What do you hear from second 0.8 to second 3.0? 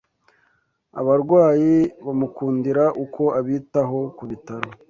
abarwayi bamukundira